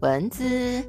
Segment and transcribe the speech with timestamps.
[0.00, 0.44] 文字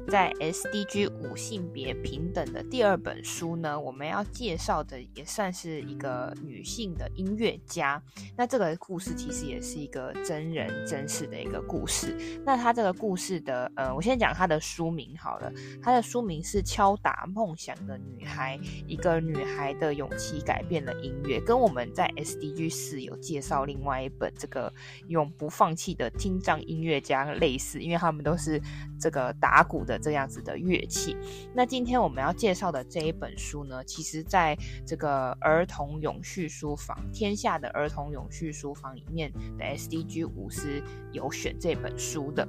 [0.06, 8.00] 在 SDG 五性别平等的第二本书呢，我们要介绍的也算是一个女性的音乐家。
[8.36, 12.16] 那这个故事其实也是一个真人真事的一个故事。
[12.44, 15.52] 那它这个故事的，呃，我先讲它的书名好了。
[15.82, 18.56] 它的书名是《敲打梦想的女孩》，
[18.86, 21.40] 一个女孩的勇气改变了音乐。
[21.40, 24.72] 跟我们在 SDG 四有介绍另外一本这个
[25.08, 28.62] 永不放弃的听障音乐家类似，因为他们都是。
[29.00, 31.16] 这个打鼓的这样子的乐器。
[31.54, 42.46] 那今天我们要介绍的这一本书呢，其实在这个儿童永续书房天下的儿童永续书房里面的 SDG 五是有选这本书的。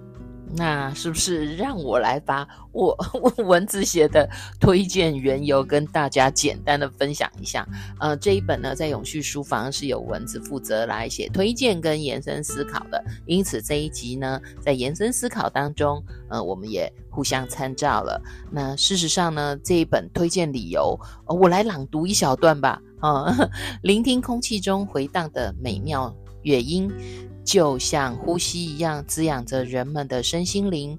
[0.55, 2.95] 那是不是让我来把 我
[3.37, 7.67] 文字写的推荐缘由跟大家简单的分享一下？
[7.99, 18.21] 呃，这一本呢，在永续书房是由文字负责来写推荐跟延伸思考的，因此这一集呢，在延伸思考当中，呃，我们也互相参照了。
[18.49, 22.81] 那事实上呢，这一本推荐理由，我来朗读一小段吧。
[22.99, 23.35] 啊，
[23.81, 26.87] 聆听空气中回荡的美妙乐音。
[27.43, 30.97] 就像呼吸一样滋养着人们的身心灵，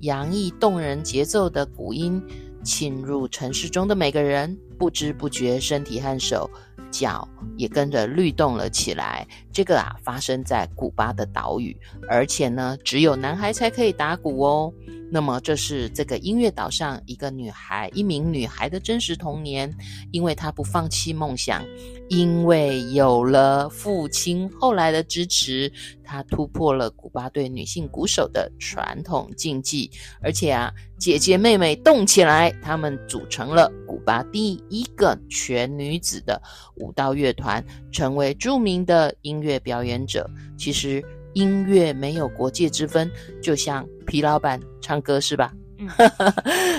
[0.00, 2.22] 洋溢动人节奏的鼓音
[2.64, 6.50] 沁入城市中的每个人，不知不觉身体和手
[6.90, 9.26] 脚也跟着律动了起来。
[9.54, 11.74] 这个啊，发生在古巴的岛屿，
[12.08, 14.72] 而且呢，只有男孩才可以打鼓哦。
[15.12, 19.72] 那么，这是这个音乐岛上一个女孩，一名女孩的真实童年。
[20.10, 21.64] 因为她不放弃梦想，
[22.08, 25.70] 因为有了父亲后来的支持，
[26.02, 29.88] 她突破了古巴对女性鼓手的传统禁忌。
[30.20, 36.42] 而且啊，姐姐妹妹动起来，她们组成了古巴第一个全女子的
[36.76, 40.28] 舞蹈乐团，成为著名的音乐表演者。
[40.58, 41.02] 其实。
[41.36, 43.10] 音乐没有国界之分，
[43.42, 45.52] 就像皮老板唱歌是吧？
[45.78, 45.88] 嗯，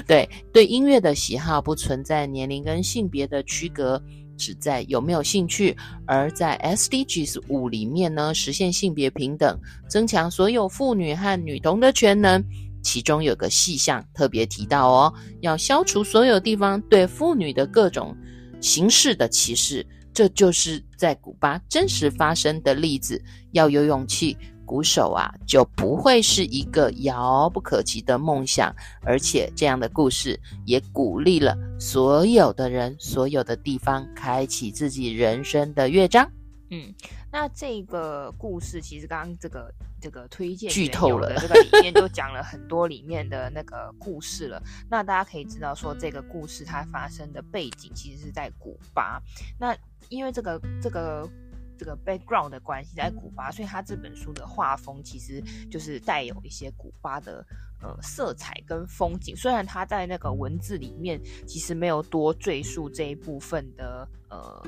[0.07, 4.01] 对 对，音乐的喜好不存在年龄跟性别的区隔，
[4.37, 5.75] 只在有没有兴趣。
[6.07, 9.59] 而在 SDGs 五里面呢，实现性别平等，
[9.89, 12.41] 增强所有妇女和女童的全能。
[12.81, 18.15] 其中有个细项特别提到哦，要消除所有地方对妇女的各种
[18.61, 19.85] 形式的歧视。
[20.15, 23.21] 这就是在古巴真实发生的例子。
[23.51, 28.73] 要有勇气，鼓手啊就不会是一个遥不可及的梦想。
[29.03, 36.31] 而且这样的故事也鼓励了所有的人、所有的地方，开启自己人生的乐章。
[36.71, 36.93] 嗯，
[37.35, 39.69] 那这个故事其实刚刚这个
[39.99, 44.63] 这个推荐剧透了，这个里面就讲了很多里面的那个故事了。
[44.89, 49.21] 那大家可以知道说，这个故事它发生的背景其实是在古巴。
[49.59, 49.75] 那
[50.07, 51.29] 因为这个这个
[51.77, 57.45] 这个 background 的关系，在古巴，所以他这本书的画风其实就是带有一些古巴的
[57.81, 59.35] 呃色彩跟风景。
[59.35, 64.63] 虽然他在那个文字里面其实没有多赘述这一部分的呃。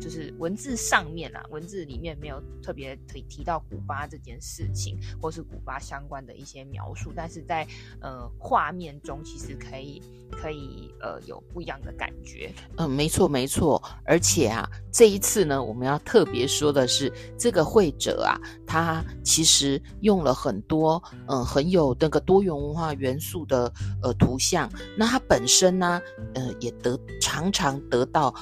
[0.00, 7.66] 就是文字上面啊，文字里面没有特别提提到古巴这件事情，或是古巴相关的一些描述，但是在
[8.00, 12.50] 呃画面中，其实可以可以呃有不一样的感觉。
[12.76, 23.72] 嗯，没错没错，而且啊，这一次呢，我们要特别说的是，这个绘者啊，他其实用了很多嗯、很有那个多元文化元素的
[24.02, 26.00] 呃图像，那它本身呢，
[26.34, 28.32] 呃也得常常得到。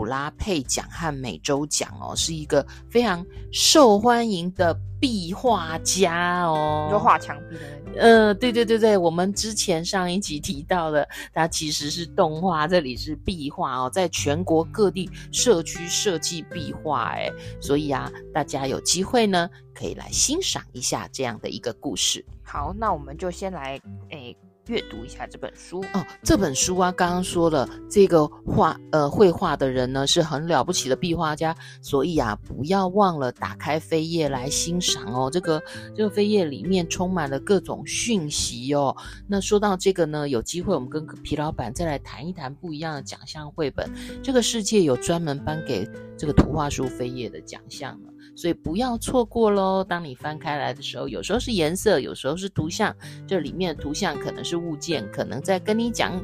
[0.00, 3.22] 普拉佩奖和美洲奖哦，是一个非常
[3.52, 8.00] 受欢迎的壁画家哦，就画墙壁的那种。
[8.00, 17.30] 呃，对对对对，我们之前上一集提到的，它其实是动画，这里是壁画哦，在全国各地社区设计壁画，哎，
[17.60, 22.24] 所以啊，大家有机会呢，可以来欣赏一下这样的一个故事。
[22.42, 23.78] 好，那我们就先来
[24.08, 24.30] 诶。
[24.30, 24.36] 欸
[24.70, 26.06] 阅读一下这本书哦。
[26.22, 35.28] 这本书啊，刚刚说了，这个画呃绘画的人呢是很了不起的壁画家，所以啊，不要忘了打开扉页来欣赏哦。
[35.28, 35.60] 这个
[35.96, 38.96] 这个扉页里面充满了各种讯息哦。
[39.26, 43.90] 那说到这个呢，有机会我们跟皮老板再来谈一谈不一样的奖项绘本。
[44.22, 45.84] 这个世界有专门颁给
[46.16, 48.09] 这个图画书扉页的奖项呢。
[48.36, 49.84] 所以不要错过喽。
[49.84, 52.94] 当你翻开来的时候，有时候是颜色，有时候是图像，
[53.26, 56.22] 这里面的图像可能是物件，可能在跟你讲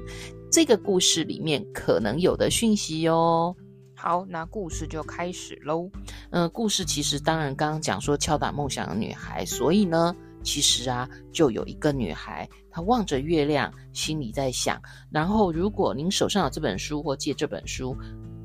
[0.50, 3.54] 这个故事里面可能有的讯息哟。
[3.94, 5.90] 好，那故事就开始喽。
[6.30, 10.14] 嗯，故事其实当然刚刚讲说敲打梦想的女孩，所以呢。
[10.42, 14.80] 其实啊，就有一个女孩，她望着月亮，心里在想。
[15.10, 17.96] 然后，如果您手上有这本书或借这本书，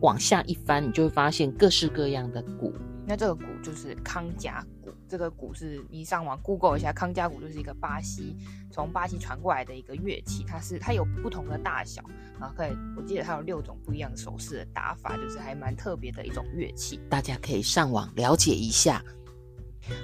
[0.02, 2.74] 往下一翻，你就会发现各式各样的鼓。
[3.08, 4.92] 那这个鼓就是康佳鼓。
[5.08, 8.38] 这个鼓是你上网 Google 一下，康佳鼓就是一个巴西
[8.72, 10.46] 从巴西传过来的一个乐器。
[10.48, 12.02] 它是它有不同的大小
[12.40, 17.02] 啊，可以我记得它有六种不一样的手势的打法，就是还蛮特别的一种乐器。
[17.10, 19.04] 大家可以上网了解一下。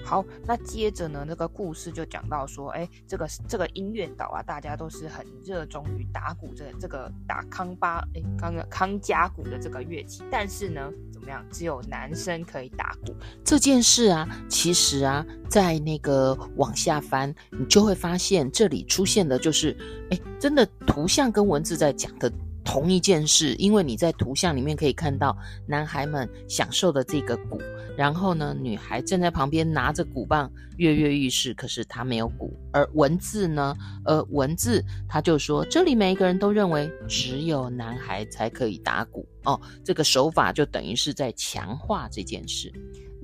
[0.03, 19.75] 好，那接着呢，那个故事就讲到说，哎，这个这个音乐岛啊，大家都是很热衷于打鼓这这个打康巴，哎，康康佳鼓的这个乐器，但是呢，怎么样，只有男生可以打鼓这件事啊，其实啊，在那个往下翻，你就会发现这里出现的就是，
[20.09, 22.31] 哎，真的图像跟文字在讲的。
[22.67, 25.35] 同一件事，因为你在图像里面可以看到
[25.65, 27.61] 男孩们享受的这个鼓，
[27.95, 32.53] 然后呢，女孩站在旁边拿着鼓棒跃跃欲试，可是她没有鼓。
[32.73, 33.73] 而文字呢，
[34.03, 42.69] 呃，文字他就说，这里每一个人都认为只有男孩才可以打鼓哦，这个手法就等于是在强化这件事。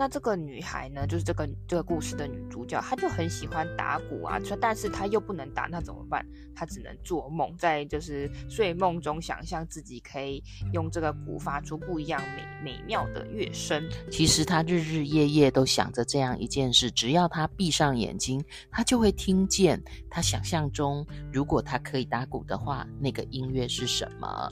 [0.03, 6.25] 那这个女孩呢，就是这个这个故事的女主角，她就很喜欢打鼓啊，但是她又不能打，那怎么办？
[6.53, 13.81] 她只能做梦，在就是睡梦中想象自己可以用这个鼓发出不一样美美妙的乐声。
[14.11, 24.51] 其实她日日夜夜都想着这样一件事，只要她闭上眼睛，她就会听见她想象中，如果她可以打鼓的话，那个音乐是什么？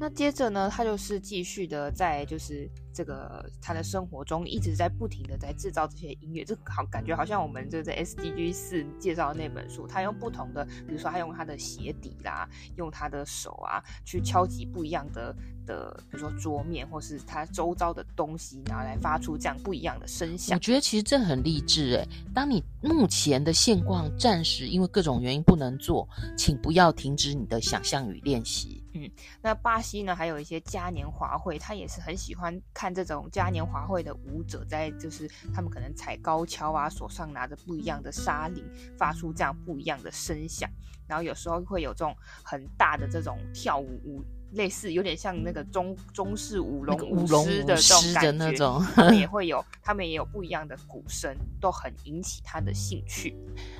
[0.00, 2.68] 那接着呢，他就是继续的在就是。
[2.92, 20.56] 这个他的生活中一直在不停的在制造这些音乐，这好感觉好像我们就在 SDG 四介绍的那本书，他用不同的，比如说他用他的鞋底啦，用他的手啊，去敲击不一样的的，比如说桌面或是他周遭的东西，拿来发出这样不一样的声响。
[20.56, 26.06] 我觉得其实这很励志诶，当你目前的现况暂时因为各种原因不能做，
[26.36, 28.79] 请不要停止你的想象与练习。
[28.92, 29.10] 嗯，
[29.40, 38.64] 那巴西呢，还有一些嘉年华会，他也是很喜欢看这种嘉年华会的舞者在，就是他们可能踩高跷啊，手上拿着不一样的沙铃，
[38.98, 40.68] 发出这样不一样的声响，
[41.06, 44.24] 然后有时候会有这种很大的这种跳舞舞。
[44.52, 53.36] 类似有点像那个中中式舞龙舞狮的这种感觉，他们也 会有，他们也有不一样的鼓声，都很引起他的兴趣。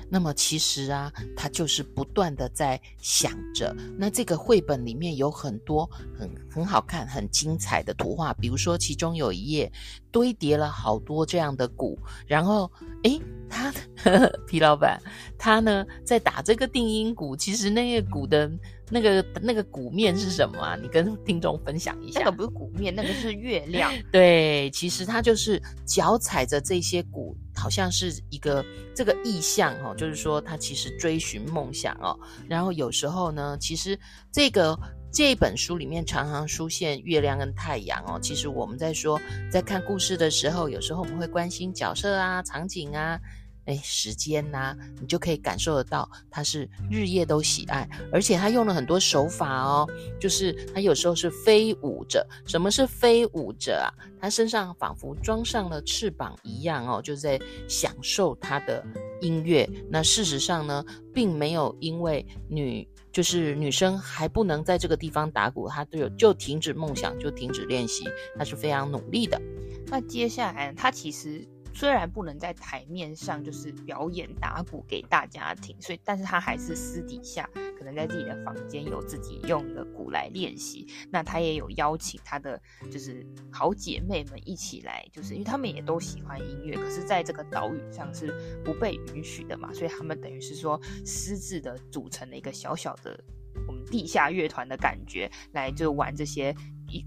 [0.09, 3.75] 那么其实啊，他就是不断的在想着。
[3.97, 9.71] 那这个绘本里面有很多很很好看、很精彩的图画，比如说其中有一页
[10.11, 11.97] 堆叠了好多这样的鼓，
[12.27, 12.69] 然后
[13.03, 13.21] 诶，
[13.51, 13.71] 他
[14.03, 14.99] 呵呵 皮老板
[15.37, 18.49] 他呢在打这个定音鼓，其实那个鼓的。
[18.93, 20.75] 那个那个鼓面是什么啊？
[20.75, 22.19] 你跟听众分享一下。
[22.19, 23.89] 那个不是鼓面，那个是月亮。
[24.11, 28.61] 对，其实它就是脚踩着这些鼓，好像是一个
[28.93, 32.19] 这个意象哦，就是说他其实追寻梦想哦。
[32.49, 33.97] 然后有时候呢，其实
[34.29, 34.77] 这个
[35.09, 38.19] 这本书里面常常出现月亮跟太阳哦。
[38.21, 39.17] 其实我们在说
[39.49, 43.17] 在看故事的时候，有时候我们会关心角色啊、场景啊。
[43.65, 49.87] 哎，时间呐、你就可以感受得到，他是日夜都喜爱，而且他用了很多手法哦，
[50.19, 52.27] 就是他有时候是飞舞着。
[52.45, 53.87] 什么是飞舞着啊？
[54.19, 58.83] 他身上仿佛装上了翅膀一样哦，就在享受他的
[59.21, 59.69] 音乐。
[59.89, 68.05] 那事实上呢，并没有因为女就是女生还不能在这个地方打鼓，他都有就停止梦想，就停止练习，
[68.37, 69.39] 他是非常努力的。
[69.85, 71.47] 那接下来他其实。
[71.73, 80.87] 虽然不能在台面上就是表演打鼓给大家听，所以但是他还是私底下可能在自己的房间有自己用的鼓来练习。
[81.09, 82.61] 那他也有邀请他的
[82.91, 93.19] 就是好姐妹们一起来，就是因为他们也都喜欢音乐，可是在这个岛屿上是不被允许的嘛，所以他们等于是说私自的组成了一个小小的
[93.67, 96.55] 我们地下乐团的感觉，来就玩这些。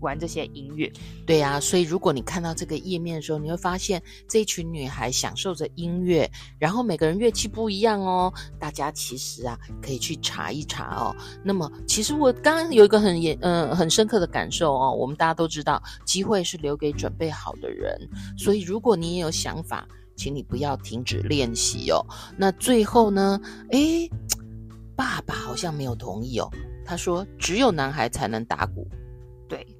[0.00, 0.90] 玩这些音乐，
[1.26, 8.32] 对呀、啊，所以如果你看到这个页面的时候，你会发现这一群女孩享受着音乐，然后每个人乐器不一样哦。
[8.58, 11.14] 大家其实啊，可以去查一查哦。
[11.42, 14.92] 那么，其实我刚刚有一个很严嗯、很深刻的感受哦。
[14.92, 17.98] 我们大家都知道，机会是留给准备好的人，
[18.38, 19.86] 所以如果你也有想法，
[20.16, 22.04] 请你不要停止练习哦。
[22.36, 24.08] 那最后呢，诶，
[24.96, 26.50] 爸爸好像没有同意哦。
[26.86, 28.86] 他说，只有男孩才能打鼓。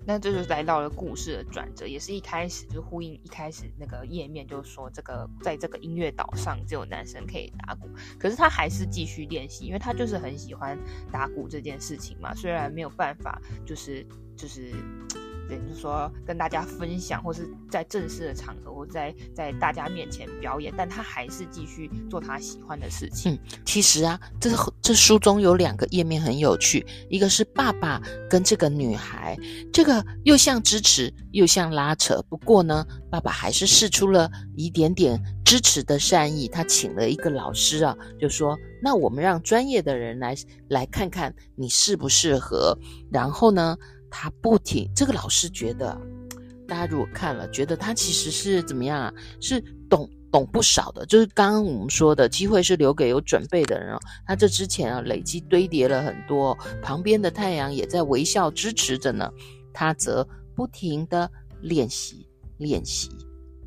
[0.07, 10.79] 那这就是来到了故事的转折，也是一开始就呼应一开始那个页面，就说这个在这个音乐岛上只有男生可以打鼓，可是他还是继续练习，因为他就是很喜欢
[11.11, 14.07] 打鼓这件事情嘛，虽然没有办法，就是
[14.37, 14.73] 就是。
[15.49, 23.39] 对，就说跟大家分享，或是在正式的场合，或在在大家面前表演，但他还是继续做他喜欢的事情。
[23.65, 29.37] 其实啊，这这书中有两个页面很有趣，一个是爸爸跟这个女孩，
[29.73, 32.23] 这个又像支持又像拉扯。
[32.29, 40.35] 不过呢，爸爸还是试出了一点点支持的善意，他请了一个老师啊，就说：“那我们让专业的人来
[40.69, 42.77] 来看看你适不适合。”
[43.13, 43.77] 然后呢，
[44.17, 46.01] 他不停，这个老师觉得，
[46.69, 49.13] 大家如果看了，觉得他其实是怎么样啊？
[49.41, 51.05] 是懂懂不少的。
[51.05, 53.99] 就是刚刚我们说的，机会是留给有准备的人哦。
[54.25, 59.29] 他这之前啊，累积堆叠了很多，旁边的太阳也在微笑支持着呢。
[59.73, 61.29] 他则不停地
[61.61, 62.25] 练习，
[62.59, 63.11] 练习，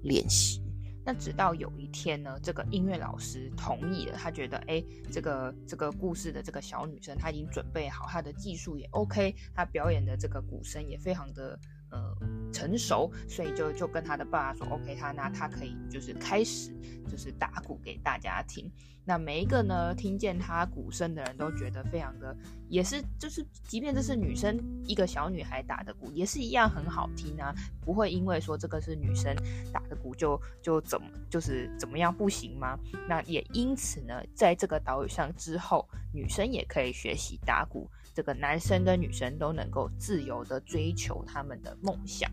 [0.02, 0.62] 练习。
[1.08, 11.58] 那直到有一天呢，这个音乐老师同意了，他觉得，哎，这个这个故事的这个小女生，她已经准备好，她的技术也 OK，她表演的这个鼓声也非常的。
[11.90, 12.16] 呃，
[12.52, 16.72] 成熟，所以就就跟他的爸爸说，OK，他那他可以就是开始
[17.10, 18.70] 就是打鼓给大家听。
[19.06, 22.36] 那每一个呢，听见他鼓声的人都觉得非常的，
[22.68, 29.34] 也是就是，即便这是女生一个小女孩打的鼓，也是一样很好听啊，不会因为说这个是女生
[29.72, 32.78] 打的鼓就就怎么就是怎么样不行吗？
[33.08, 37.90] 那也因此呢，在这个岛屿上之后，女生也可以学习打鼓。
[38.18, 42.28] 这个男生跟女生都能够自由的追求他们的梦想。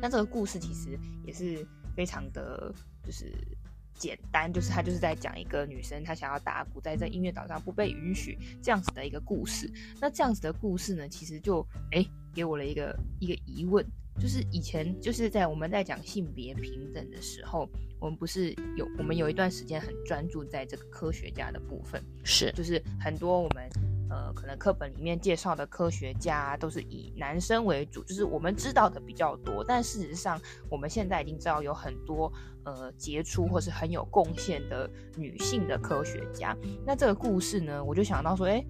[0.00, 1.62] 那这个故事其实也是
[1.94, 2.74] 非常的，
[3.04, 3.30] 就是
[3.92, 9.70] 简单，就是他就是在讲一个女生她想要打鼓，在这音乐岛上不被允许这样子的一个故事。
[10.00, 11.60] 那这样子的故事呢，其实就
[11.92, 12.02] 哎
[12.32, 13.84] 给我了一个一个疑问，
[14.18, 17.68] 就是以前就是在我们在讲性别平等的时候，
[18.00, 23.68] 我们不是有我们有一段时间很专注在这个科学家的部分，是就是很多我们。
[24.10, 29.62] 呃，可能课本里面介绍的科学家都是以男生为主，就是我们知道的比较多。
[29.62, 32.32] 但事实上，我们现在已经知道有很多
[32.64, 36.56] 呃杰出或是很有贡献的女性的科学家。
[36.86, 38.66] 那这个故事呢，我就想到说，诶，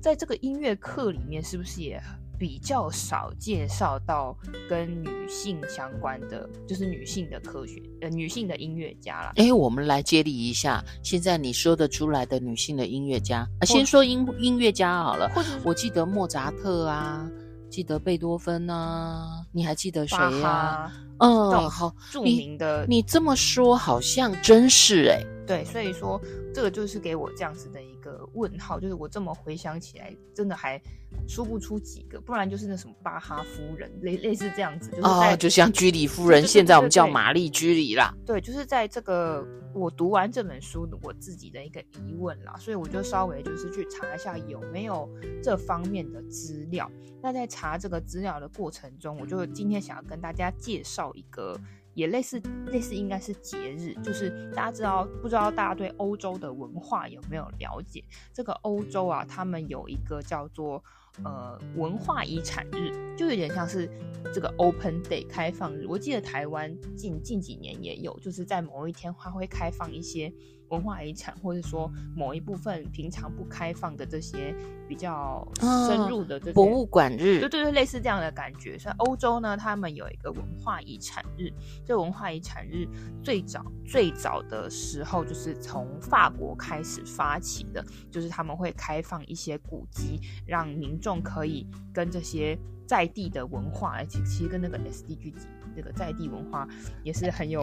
[0.00, 2.00] 在这个音乐课里面，是不是也？
[2.38, 4.36] 比较少介绍到
[4.68, 9.32] 跟女性相关的，就是女性的科学，呃，女性的音乐家啦。
[9.36, 15.30] 诶，我们来接力一下，现在你说得出来的女性的音乐家，啊，先说音音乐家好了。
[15.64, 17.28] 我记得莫扎特啊，
[17.68, 20.92] 记得贝多芬啊，你还记得谁呀？
[21.18, 22.96] 嗯，好，著名的你。
[22.96, 25.26] 你这么说好像真是诶。
[25.48, 26.20] 对，所以说
[26.54, 30.78] 这个就是给我这样子的一个问号，就是我这么回想起来，真的还
[31.26, 38.14] 说不出几个，不然就是那什么巴哈夫人，类类似这样子，就是哦，就像居里夫人，现在我们叫玛丽居里啦。
[38.26, 39.42] 对，就是在这个
[39.74, 45.08] 我读完这本书我自己的一个疑问啦，所以我就稍微就是去查一下有没有
[45.42, 46.90] 这方面的资料。
[47.22, 51.58] 那在查这个资料的过程中，我就今天想要跟大家介绍一个。
[51.98, 58.04] 也类似类似应该是节日，就是大家知道不知道大家对欧洲的文化有没有了解？
[58.32, 60.80] 这个欧洲啊，他们有一个叫做
[61.24, 63.90] 呃文化遗产日，就有点像是
[64.32, 65.86] 这个 Open Day 开放日。
[65.88, 70.32] 我记得台湾近近几年也有，就是在某一天它会开放一些。
[70.68, 74.54] 文化遗产，或者说某一部分平常不开放的这些
[74.88, 78.78] 比较深入的这些博物馆日，对对对，类似这样的感觉。
[78.78, 81.52] 所以欧洲呢，他们有一个文化遗产日。
[81.84, 82.86] 这文化遗产日
[83.22, 95.32] 最早最早的时候，就是从法国开始发起的，就是他们会开放一些古迹，让民众可以跟这些在地的文化，而且其实跟那个 SDG。
[95.76, 96.66] 这个在地文化
[97.04, 97.62] 也是很有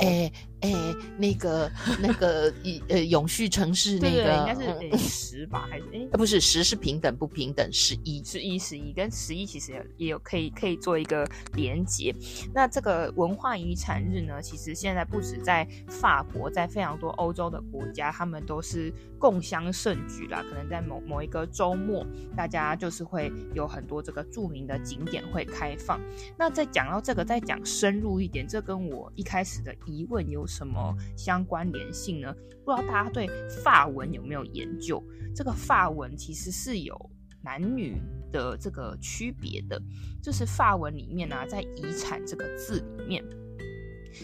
[0.65, 12.15] 哎哎，那个那个一 呃永续城市那个应该是十吧还是哎不是十是平等不平等十一十一十一跟十一其实也也有可以可以做一个连接。
[12.51, 20.43] 那这个文化遗产日呢，其实现在不止在法国，在非常多欧洲的国家，他们都是共襄盛举啦。
[20.49, 22.03] 可能在某某一个周末，
[22.35, 26.01] 大家就是会有很多这个著名的景点会开放。
[26.37, 28.15] 那再讲到这个，再讲深入。
[28.15, 32.33] 一点，这跟我一开始的疑问有什么相关联性呢？
[32.63, 33.27] 不知道大家对
[33.63, 35.03] 发文有没有研究？
[35.35, 37.11] 这个发文其实是有
[37.43, 39.81] 男女的这个区别的，
[40.23, 43.23] 就是发文里面呢、在遗产这个字里面，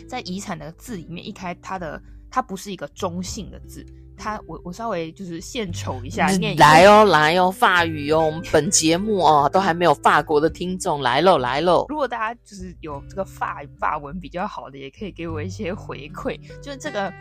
[0.07, 3.85] 在遗产的字里面，一开它的它不是一个中性的字。
[4.21, 11.87] 他我我稍微就是献丑一下，念来哦来哦，法语哦，我们本节目哦都还没有法国的听众，来喽来喽。
[11.89, 16.39] 如果大家就是有这个法法文比较好的，也可以给我一些回馈。
[16.61, 17.11] 就是这个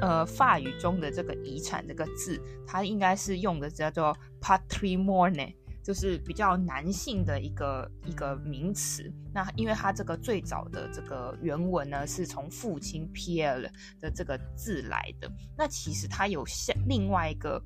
[0.00, 5.52] 呃法语中的这个遗产这个字，它应该是用的叫做 patrimoine。
[5.88, 9.10] 就是比较男性的一个一个名词。
[9.32, 13.62] 那因为它这个最早的这个原文呢，是从父亲 P L
[13.98, 15.32] 的这个字来的。
[15.56, 17.62] 那其实它有相另外一个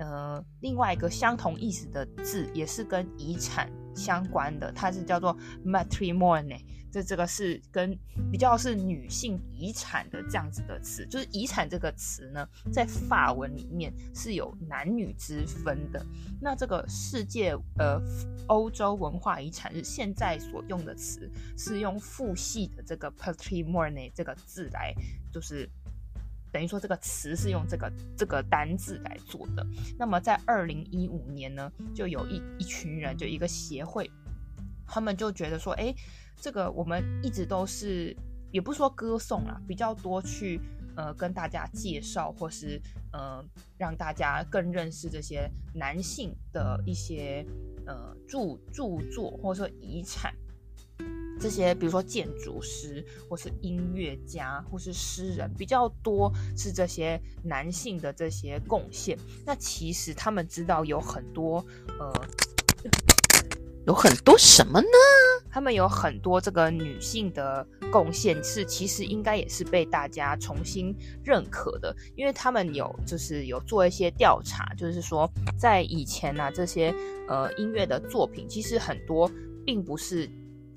[0.00, 6.64] 呃另外一个相同意思的字，也是跟遗产相关的，它是叫做 matrimony。
[6.92, 7.96] 这这个是跟
[8.32, 16.04] 比较是女性遗产的这样子的词，就是遗产这个词呢，在法文里面是有男女之分的。
[16.40, 18.00] 那这个世界呃
[18.48, 24.92] 欧洲文化遗产日现在所用的词是用父系的这个 patrimoine 这个字来，
[25.32, 25.68] 就是
[26.50, 29.64] 等于说这个词是用这个这个单字来做的。
[29.96, 34.10] 那么在二零一五年呢，就有一一群人，就一个协会，
[34.86, 35.94] 他们就觉得说，哎。
[36.40, 38.16] 这个我们一直都是，
[38.50, 40.58] 也不说歌颂啦，比较多去
[40.96, 42.80] 呃跟大家介绍，或是
[43.12, 43.44] 呃
[43.76, 47.44] 让大家更认识这些男性的一些
[47.86, 50.34] 呃著著作，或者说遗产，
[51.38, 59.18] 这些比如说建筑师，或是音乐家，或是诗人，比较多是这些男性的这些贡献。
[59.44, 61.62] 那其实他们知道有很多
[61.98, 62.10] 呃。
[63.90, 64.86] 有很多什么呢？
[65.50, 70.94] 他们有很多这个女性的贡献，是其实应该也是被大家重新
[71.24, 75.28] 认可的，因为他们有就是有做一些调查，就是说
[75.58, 76.94] 在以前呢、啊，这些
[77.26, 79.28] 呃音乐的作品其实很多
[79.66, 80.30] 并不是。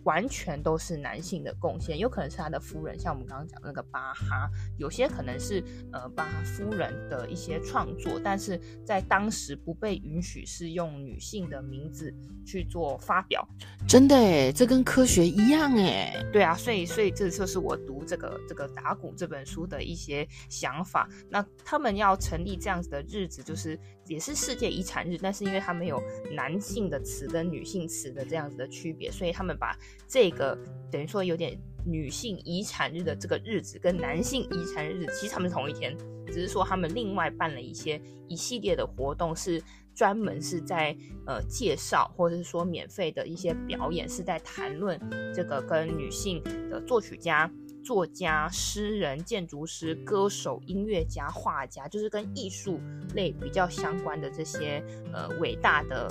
[0.04, 12.14] 完全都是男性的贡献，有可能是他的夫人，像我们刚刚讲的那个巴哈，有些可能是呃巴哈夫人的一些创作，但是在当时不被允许是用女性的名字
[12.46, 13.48] 去做发表。
[13.88, 16.14] 真的诶，这跟科学一样诶。
[16.32, 21.08] 对啊，所以所以这就是我读这个这个打鼓这本书的一些想法。
[21.30, 23.80] 那他们要成立这样子的日子，就是。
[24.08, 26.02] 也是世界遗产日，但是因为他们有
[26.36, 30.58] 男性的词跟女性词的这样子的区别，所以他们把这个
[30.92, 39.62] 等于说有点女性遗产日的这个日子跟男性遗产日其实他们是同一天，只是说他们另外办了一些一系列的活动，是
[39.96, 45.00] 专门是在呃介绍或者是说免费的一些表演，是在谈论
[45.34, 47.50] 这个跟女性的作曲家。
[47.84, 52.80] 作家、诗人、建筑师、歌手、音乐家、画家，就是跟艺术
[53.14, 56.08] 类比较相关的这些呃伟大的，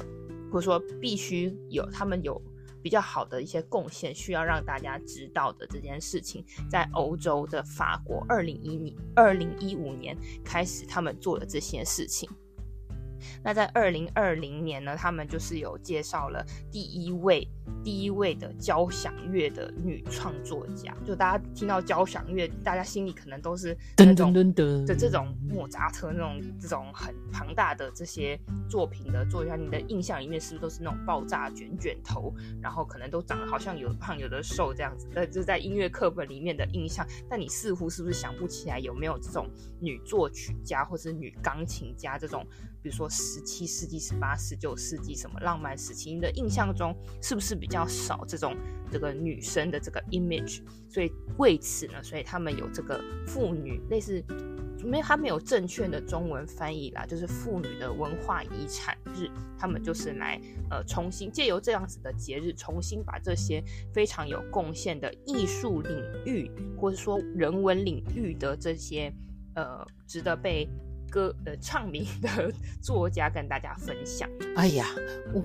[0.53, 2.41] 或者说必须有他们有
[2.83, 12.29] 比较好的一些贡献，需要让大家知道的这件事情，在欧洲的法国，二零一零二零一五年开始，他们做了这些事情。
[13.45, 17.47] 那在二零二零年呢，他们就是有介绍了第一位
[17.85, 20.97] 第一位的交响乐的女创作家。
[21.05, 35.09] 就大家听到交响乐，大家心里可能都是那种的这种莫扎特那种这种很庞大的这些作品的作家，你的印象里面是不是都是那种爆炸卷卷头，然后可能都长得好像有的胖有的瘦这样子？
[35.15, 37.07] 呃，就在音乐课本里面的印象。
[37.29, 39.49] 但你似乎是不是想不起来有没有这种
[39.81, 42.47] 女作曲家或是女钢琴家这种？
[42.83, 48.57] 比如说十七世纪、十八、十九世纪什么浪漫时期，你的印象中是不是比较少这种
[48.91, 50.63] 这个女生的这个 image？
[50.89, 54.23] 所以为此呢，所以他们有这个妇女类似，
[54.85, 63.63] 没有他没有正确的中文翻译啦，就是妇女的文化遗产日，他们就是来呃重新借由这样子的节日，重新把这些
[63.93, 69.13] 非常有贡献的艺术领域或者说人文领域的这些
[69.55, 70.69] 呃值得被。
[71.13, 74.27] 歌呃唱名的 作家跟大家分享。
[74.57, 74.87] 哎呀，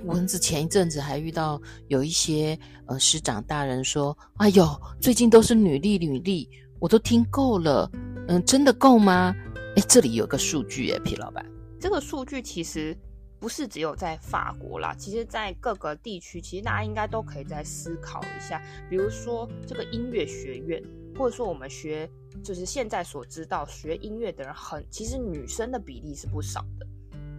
[0.06, 4.66] 蚊子前一阵子还遇到有一些呃师长大人说：“哎呦，
[5.02, 6.50] 最近都是女力女力，
[6.80, 7.92] 我都听够了。”
[8.30, 9.36] 嗯，真的够吗？
[9.76, 11.46] 哎，这里有个数据哎，皮老板，
[11.80, 12.98] 这个数据其实
[13.40, 20.84] 不是只有在法国啦，其实在各个地区，其实大家应该都可以再思考一下，比如说这个音乐学院，
[21.18, 22.10] 或者说我们学。
[22.44, 26.88] 就是现在所知道，学音乐的人很，其实女生的比例是不少的，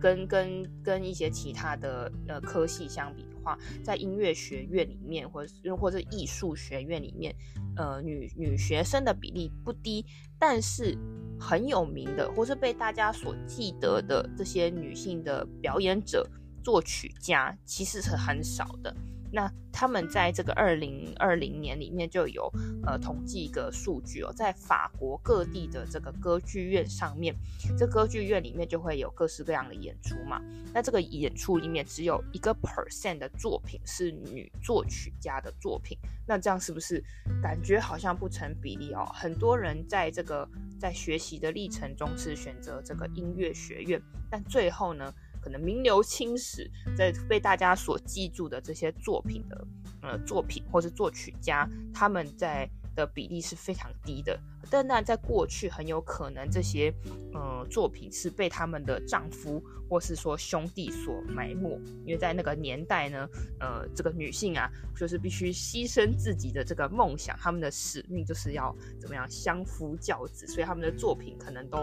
[0.00, 7.32] 跟跟跟一些其他的呃科系相比的话，在音乐学院里面，或者或者艺术学院里面，
[7.76, 10.04] 呃女女学生的比例不低，
[10.36, 10.98] 但是
[11.38, 16.28] 很有名的或是被大家所记得的这些女性的表演者、
[16.64, 18.92] 作曲家，其实是很少的。
[19.30, 22.50] 那他们在这个二零二零年里面就有
[22.84, 27.34] 呃统计一个数据哦，在法国各地的这个歌剧院上面，
[27.76, 30.40] 这歌剧院里面就会有各式各样的演出嘛。
[30.72, 37.02] 那这个演出里面只有一个 percent 的作品是女作曲家的作品，那这样是不是
[37.42, 39.04] 感觉好像不成比例哦？
[39.14, 45.12] 很多人在这个在学习的历程中是选择这个音乐学院，但最后呢，
[45.48, 49.66] 可能名留青史，在被大家所记住的这些作品的
[50.02, 54.38] 呃作品或是作曲家，他们在的比例是非常低的。
[54.70, 56.92] 但那在过去很有可能这些
[57.32, 63.26] 呃作品是被他们的丈夫或是说兄弟所埋没，因为在那个年代呢，
[63.58, 71.78] 呃这个女性啊就是必须牺牲自己的这个梦想，他们的使命就是要怎么样相夫教子，所以他们的作品可能都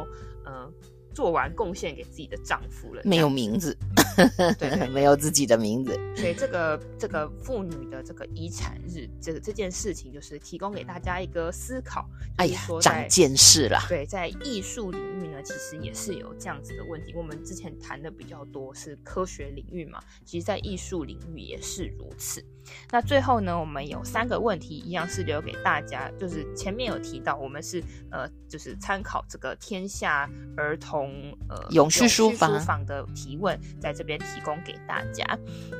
[0.46, 0.72] 呃。
[1.16, 3.76] 做完贡献给自己的丈夫了，没有名字，
[4.60, 5.98] 对，没有自己的名字。
[6.18, 12.06] 所以这个这个妇女的这个遗产日，这个这件事情就是提供给大家一个思考。
[12.38, 13.80] 哎呀，长见识了。
[13.88, 17.14] 对，在艺术领域呢，其实也是有这样子的问题。
[17.16, 22.44] 我们之前谈的比较多是科学领域嘛，其实在艺术领域也是如此。
[22.92, 31.05] 那最后呢，我们有三个问题，一样是留给大家，就是前面有提到，我们是呃，就是参考这个天下儿童。
[31.50, 35.24] 呃，永续书房，书房的提问在这边提供给大家。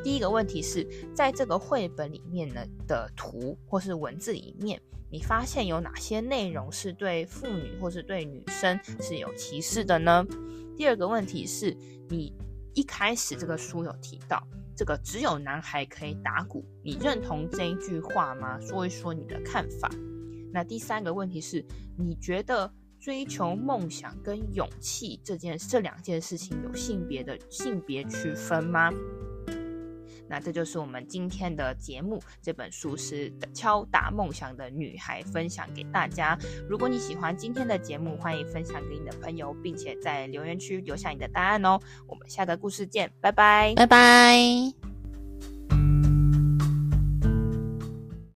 [0.04, 10.26] 第一个问题是在这个绘本里面呢的图或是文字里面，你发现有哪些内容是对妇女或是对女生是有歧视的呢？
[10.78, 11.76] 第二个问题是
[12.10, 12.34] 你
[12.74, 14.42] 一开始这个书有提到
[14.76, 18.60] 这个只有男孩可以打鼓，你认同这一句话吗？
[18.60, 19.90] 说一说你的看法。
[20.52, 21.66] 那第三个问题是
[21.98, 22.72] 你觉得？
[23.00, 28.92] 追求梦想跟勇气这件这两件事情有性别的性别区分吗？
[30.28, 32.20] 那这就是我们今天的节目。
[32.42, 36.36] 这本书是敲打梦想的女孩分享给大家。
[36.68, 41.80] 如果你喜欢今天的节目，欢迎分享给你的朋友，并且在留言区留下你的答案哦。
[42.08, 44.95] 我们下个故事见，拜拜，拜拜。